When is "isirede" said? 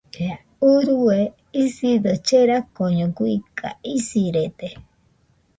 3.95-4.69